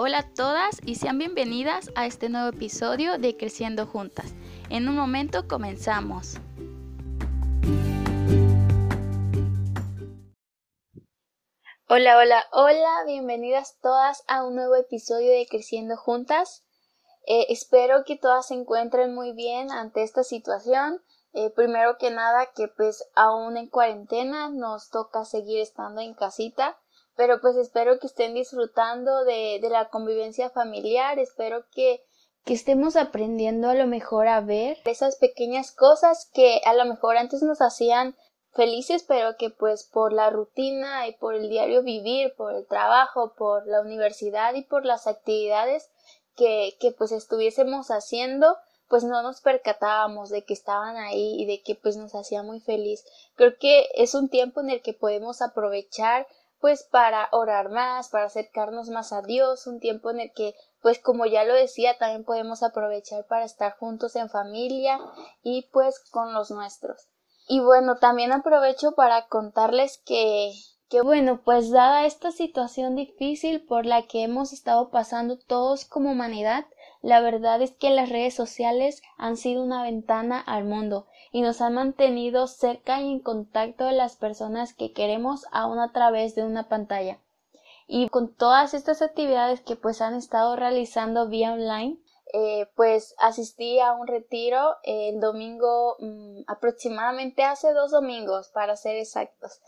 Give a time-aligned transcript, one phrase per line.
[0.00, 4.32] Hola a todas y sean bienvenidas a este nuevo episodio de Creciendo Juntas.
[4.70, 6.36] En un momento comenzamos.
[11.88, 16.64] Hola, hola, hola, bienvenidas todas a un nuevo episodio de Creciendo Juntas.
[17.26, 21.02] Eh, espero que todas se encuentren muy bien ante esta situación.
[21.32, 26.78] Eh, primero que nada que pues aún en cuarentena nos toca seguir estando en casita
[27.18, 32.00] pero pues espero que estén disfrutando de, de la convivencia familiar, espero que,
[32.44, 37.16] que estemos aprendiendo a lo mejor a ver esas pequeñas cosas que a lo mejor
[37.16, 38.14] antes nos hacían
[38.52, 43.34] felices, pero que pues por la rutina y por el diario vivir, por el trabajo,
[43.36, 45.90] por la universidad y por las actividades
[46.36, 51.62] que, que pues estuviésemos haciendo, pues no nos percatábamos de que estaban ahí y de
[51.62, 53.04] que pues nos hacía muy feliz.
[53.34, 56.28] Creo que es un tiempo en el que podemos aprovechar
[56.60, 60.98] pues para orar más, para acercarnos más a Dios, un tiempo en el que pues
[60.98, 64.98] como ya lo decía, también podemos aprovechar para estar juntos en familia
[65.42, 67.08] y pues con los nuestros.
[67.48, 70.52] Y bueno, también aprovecho para contarles que
[70.88, 76.12] que bueno, pues dada esta situación difícil por la que hemos estado pasando todos como
[76.12, 76.64] humanidad,
[77.02, 81.60] la verdad es que las redes sociales han sido una ventana al mundo y nos
[81.60, 86.44] han mantenido cerca y en contacto de las personas que queremos aún a través de
[86.44, 87.18] una pantalla.
[87.86, 91.98] Y con todas estas actividades que pues han estado realizando vía online,
[92.34, 98.96] eh, pues asistí a un retiro el domingo mm, aproximadamente hace dos domingos para ser
[98.96, 99.60] exactos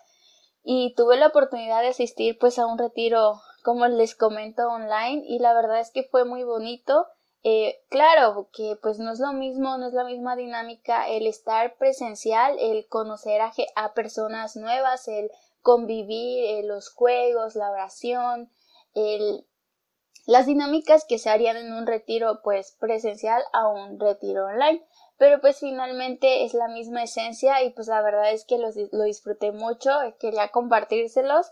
[0.62, 5.39] y tuve la oportunidad de asistir pues a un retiro como les comento online y
[5.39, 7.06] la verdad es que fue muy bonito
[7.42, 11.77] eh, claro que pues no es lo mismo, no es la misma dinámica el estar
[11.77, 15.30] presencial, el conocer a, personas nuevas, el
[15.62, 18.50] convivir, eh, los juegos, la oración,
[18.94, 19.46] el,
[20.27, 24.84] las dinámicas que se harían en un retiro pues presencial a un retiro online.
[25.17, 29.05] Pero pues finalmente es la misma esencia y pues la verdad es que lo, lo
[29.05, 31.50] disfruté mucho, quería compartírselos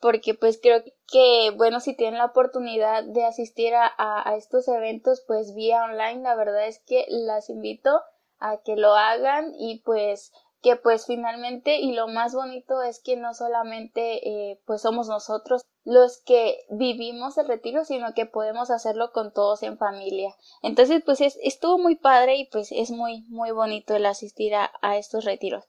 [0.00, 5.22] porque pues creo que bueno si tienen la oportunidad de asistir a, a, estos eventos
[5.26, 8.00] pues vía online la verdad es que las invito
[8.38, 13.16] a que lo hagan y pues que pues finalmente y lo más bonito es que
[13.16, 19.12] no solamente eh, pues somos nosotros los que vivimos el retiro sino que podemos hacerlo
[19.12, 20.34] con todos en familia.
[20.62, 24.70] Entonces pues es, estuvo muy padre y pues es muy muy bonito el asistir a,
[24.82, 25.64] a estos retiros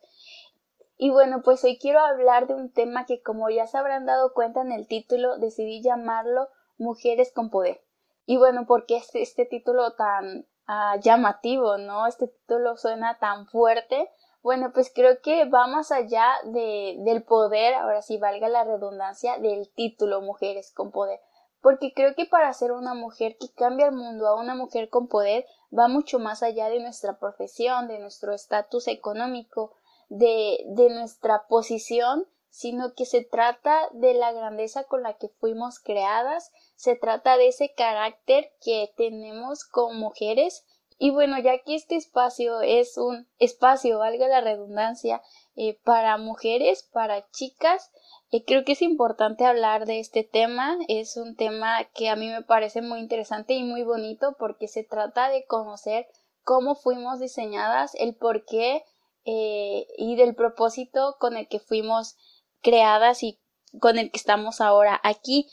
[1.04, 4.36] y bueno pues hoy quiero hablar de un tema que como ya se habrán dado
[4.36, 6.48] cuenta en el título decidí llamarlo
[6.78, 7.82] mujeres con poder.
[8.28, 14.12] Y bueno porque este, este título tan uh, llamativo no este título suena tan fuerte.
[14.44, 19.40] Bueno, pues creo que va más allá de, del poder, ahora sí valga la redundancia,
[19.40, 21.20] del título Mujeres con Poder.
[21.62, 25.08] Porque creo que para ser una mujer que cambia el mundo a una mujer con
[25.08, 29.74] poder va mucho más allá de nuestra profesión, de nuestro estatus económico,
[30.12, 35.80] de, de nuestra posición, sino que se trata de la grandeza con la que fuimos
[35.80, 40.66] creadas, se trata de ese carácter que tenemos como mujeres
[41.04, 45.24] y bueno, ya que este espacio es un espacio, valga la redundancia,
[45.56, 47.90] eh, para mujeres, para chicas,
[48.32, 50.78] eh, creo que es importante hablar de este tema.
[50.88, 54.84] Es un tema que a mí me parece muy interesante y muy bonito porque se
[54.84, 56.06] trata de conocer
[56.44, 58.84] cómo fuimos diseñadas, el por qué
[59.26, 62.18] eh, y del propósito con el que fuimos
[62.62, 63.40] creadas y
[63.80, 65.50] con el que estamos ahora aquí.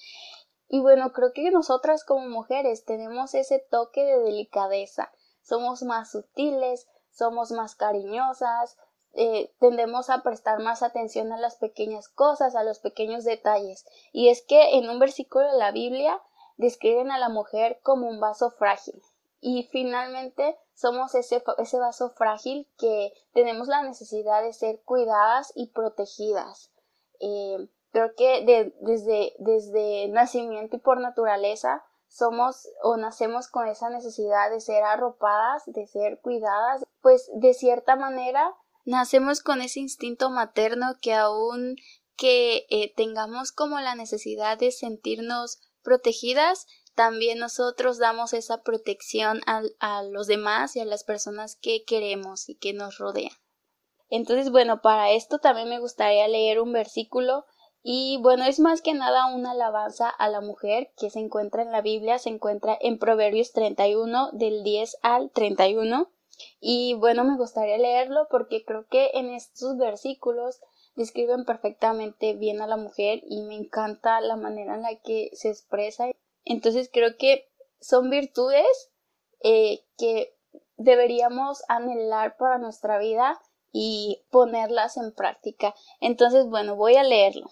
[0.69, 5.11] Y bueno, creo que nosotras como mujeres tenemos ese toque de delicadeza
[5.49, 8.77] somos más sutiles, somos más cariñosas,
[9.15, 13.87] eh, tendemos a prestar más atención a las pequeñas cosas, a los pequeños detalles.
[14.13, 16.21] Y es que en un versículo de la Biblia
[16.59, 19.01] describen a la mujer como un vaso frágil.
[19.41, 25.69] Y finalmente somos ese, ese vaso frágil que tenemos la necesidad de ser cuidadas y
[25.69, 26.73] protegidas.
[27.21, 34.51] Eh, creo que desde, desde nacimiento y por naturaleza somos o nacemos con esa necesidad
[34.51, 40.95] de ser arropadas, de ser cuidadas, pues de cierta manera nacemos con ese instinto materno
[41.01, 41.77] que aún
[42.17, 46.67] que eh, tengamos como la necesidad de sentirnos protegidas,
[46.99, 52.57] también nosotros damos esa protección a, los demás y a las personas que queremos y
[52.57, 53.31] que nos rodean.
[54.11, 57.45] Entonces, bueno, para esto también me gustaría leer un versículo
[57.85, 61.71] y bueno, es más que nada una alabanza a la mujer que se encuentra en
[61.71, 66.11] la Biblia, se encuentra en Proverbios 31 del 10 al 31.
[66.59, 70.59] Y bueno, me gustaría leerlo porque creo que en estos versículos
[70.97, 75.51] describen perfectamente bien a la mujer y me encanta la manera en la que se
[75.51, 76.09] expresa
[76.45, 77.49] Entonces creo que
[77.81, 78.91] son virtudes
[79.43, 80.35] eh, que
[80.77, 83.41] deberíamos anhelar para nuestra vida
[83.73, 85.75] y ponerlas en práctica.
[86.01, 87.49] Entonces, bueno, voy a leerlo.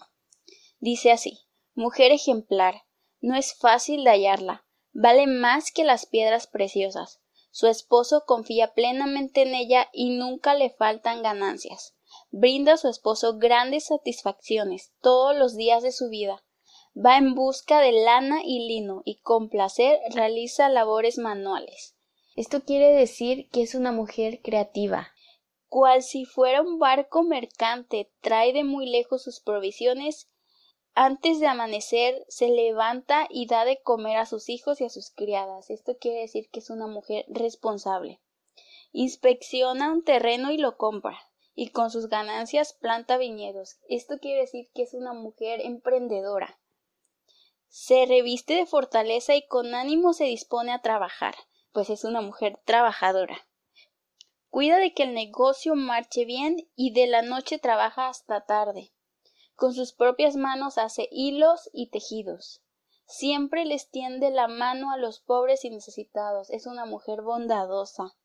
[0.79, 1.39] Dice así,
[1.75, 2.83] mujer ejemplar,
[3.19, 7.21] no es fácil de hallarla, vale más que las piedras preciosas.
[7.51, 11.95] Su esposo confía plenamente en ella y nunca le faltan ganancias.
[12.29, 16.43] Brinda a su esposo grandes satisfacciones todos los días de su vida.
[16.99, 21.95] Va en busca de lana y lino y con placer realiza labores manuales.
[22.35, 25.09] Esto quiere decir que es una mujer creativa.
[25.69, 30.27] Cual si fuera un barco mercante, trae de muy lejos sus provisiones.
[30.95, 35.11] Antes de amanecer se levanta y da de comer a sus hijos y a sus
[35.11, 35.69] criadas.
[35.69, 38.21] Esto quiere decir que es una mujer responsable.
[38.91, 41.19] Inspecciona un terreno y lo compra,
[41.53, 43.77] y con sus ganancias planta viñedos.
[43.87, 46.57] Esto quiere decir que es una mujer emprendedora.
[47.67, 51.35] Se reviste de fortaleza y con ánimo se dispone a trabajar
[51.77, 53.47] pues es una mujer trabajadora.
[54.49, 58.95] Cuida de que el negocio marche bien y de la noche trabaja hasta tarde.
[59.53, 62.63] Con sus propias manos hace hilos y tejidos.
[63.05, 66.49] Siempre les tiende la mano a los pobres y necesitados.
[66.49, 68.15] Es una mujer bondadosa.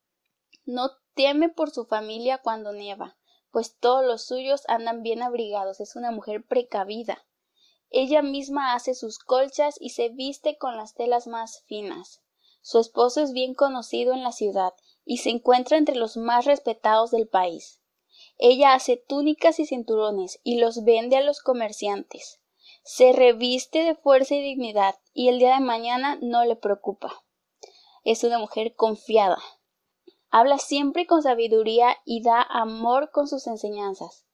[0.65, 3.19] No teme por su familia cuando nieva,
[3.51, 5.79] pues todos los suyos andan bien abrigados.
[5.81, 7.27] Es una mujer precavida.
[7.95, 12.23] Ella misma hace sus colchas y se viste con las telas más finas.
[12.63, 14.73] Su esposo es bien conocido en la ciudad
[15.05, 17.83] y se encuentra entre los más respetados del país.
[18.39, 22.41] Ella hace túnicas y cinturones y los vende a los comerciantes.
[22.83, 27.23] Se reviste de fuerza y dignidad y el día de mañana no le preocupa.
[28.05, 29.39] Es una mujer confiada.
[30.31, 34.25] Habla siempre con sabiduría y da amor con sus enseñanzas.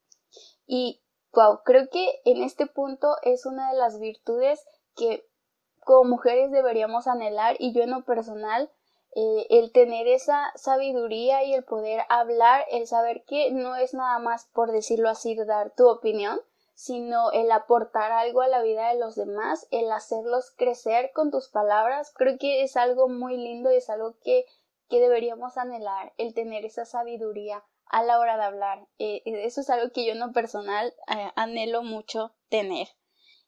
[0.65, 1.03] Y
[1.38, 5.25] wow, creo que en este punto es una de las virtudes que
[5.85, 8.73] como mujeres deberíamos anhelar y yo en lo personal
[9.14, 14.19] eh, el tener esa sabiduría y el poder hablar, el saber que no es nada
[14.19, 16.40] más por decirlo así dar tu opinión,
[16.75, 21.49] sino el aportar algo a la vida de los demás, el hacerlos crecer con tus
[21.49, 24.44] palabras, creo que es algo muy lindo y es algo que,
[24.88, 28.88] que deberíamos anhelar, el tener esa sabiduría a la hora de hablar.
[28.99, 32.88] Eh, eso es algo que yo en lo personal eh, anhelo mucho tener.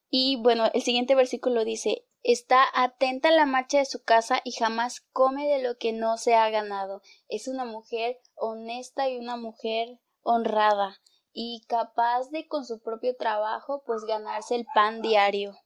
[0.08, 4.52] Y bueno, el siguiente versículo dice, Está atenta a la marcha de su casa y
[4.52, 7.00] jamás come de lo que no se ha ganado.
[7.28, 11.00] Es una mujer honesta y una mujer honrada
[11.32, 15.56] y capaz de con su propio trabajo pues ganarse el pan diario.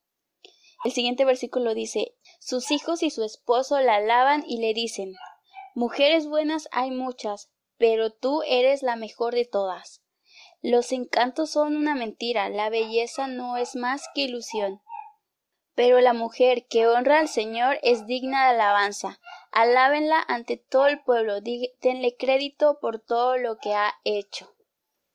[0.85, 5.15] El siguiente versículo dice Sus hijos y su esposo la alaban y le dicen
[5.75, 10.03] Mujeres buenas hay muchas, pero tú eres la mejor de todas.
[10.63, 14.81] Los encantos son una mentira, la belleza no es más que ilusión.
[15.75, 19.21] Pero la mujer que honra al Señor es digna de alabanza.
[19.51, 24.55] Alábenla ante todo el pueblo, denle crédito por todo lo que ha hecho.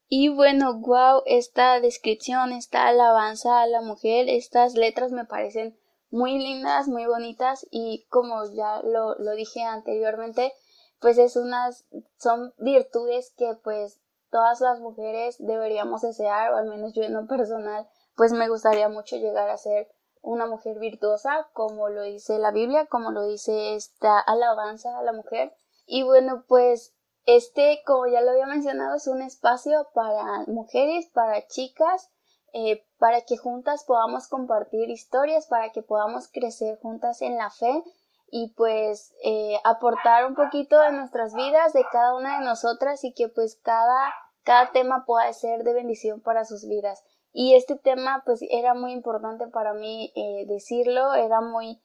[0.08, 5.80] Y bueno, wow, esta descripción, esta alabanza a la mujer, estas letras me parecen
[6.12, 10.52] muy lindas, muy bonitas y como ya lo, lo dije anteriormente,
[11.00, 11.86] pues es unas,
[12.18, 14.00] son virtudes que pues
[14.30, 18.90] todas las mujeres deberíamos desear, o al menos yo en lo personal, pues me gustaría
[18.90, 19.90] mucho llegar a ser
[20.22, 25.14] una mujer virtuosa, como lo dice la Biblia, como lo dice esta alabanza a la
[25.14, 25.54] mujer.
[25.86, 26.94] Y bueno, pues
[27.26, 32.10] este, como ya lo había mencionado, es un espacio para mujeres, para chicas,
[32.54, 37.84] eh, para que juntas podamos compartir historias, para que podamos crecer juntas en la fe
[38.32, 43.14] y pues eh, aportar un poquito de nuestras vidas, de cada una de nosotras y
[43.14, 48.24] que pues cada, cada tema pueda ser de bendición para sus vidas y este tema
[48.26, 51.82] pues era muy importante para mí eh, decirlo, era muy,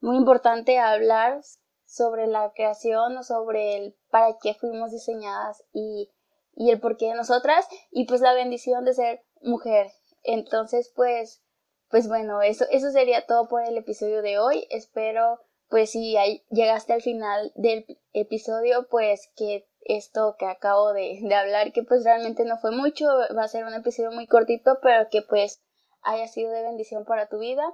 [0.00, 1.42] muy importante hablar
[1.84, 6.10] sobre la creación o sobre el para qué fuimos diseñadas y,
[6.54, 9.92] y el porqué de nosotras y pues la bendición de ser mujer.
[10.22, 11.42] Entonces pues,
[11.90, 14.66] pues bueno, eso, eso sería todo por el episodio de hoy.
[14.70, 16.16] Espero pues si
[16.50, 22.44] llegaste al final del episodio pues que esto que acabo de, hablar, que pues realmente
[22.44, 25.62] no fue mucho, va a ser un episodio muy cortito, pero que pues
[26.02, 27.64] haya sido de bendición para tu vida.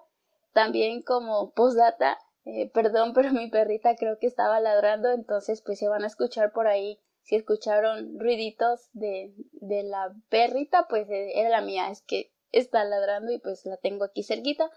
[0.52, 5.88] También como postdata, eh, perdón, pero mi perrita creo que estaba ladrando, entonces pues se
[5.88, 7.00] van a escuchar por ahí.
[7.22, 13.32] Si escucharon ruiditos de, de la perrita, pues era la mía, es que está ladrando
[13.32, 14.70] y pues la tengo aquí cerquita.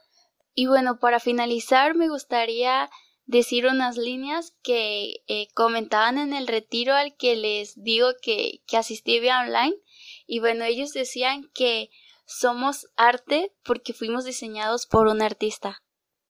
[0.56, 2.90] Y bueno, para finalizar me gustaría
[3.26, 8.78] decir unas líneas que eh, comentaban en el retiro al que les digo que, que
[8.78, 9.76] asistí online.
[10.26, 11.90] Y bueno ellos decían que
[12.26, 15.84] somos arte porque fuimos diseñados por un artista